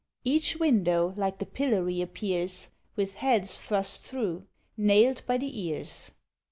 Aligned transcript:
Each 0.23 0.57
WINDOW 0.59 1.13
like 1.15 1.37
the 1.37 1.45
PILLORY 1.45 2.01
appears, 2.01 2.71
With 2.95 3.13
HEADS 3.17 3.59
thrust 3.61 4.03
through: 4.03 4.47
NAILED 4.75 5.21
BY 5.27 5.37
THE 5.37 5.67
EARS! 5.75 6.09